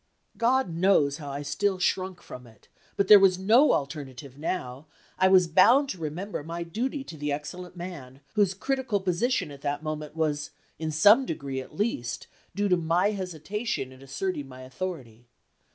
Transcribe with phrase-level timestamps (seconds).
[0.37, 2.67] God knows how I still shrunk from it!
[2.97, 4.87] But there was no alternative now;
[5.19, 9.61] I was bound to remember my duty to the excellent man, whose critical position at
[9.61, 12.25] that moment was, in some degree at least,
[12.55, 15.27] due to my hesitation in asserting my authority.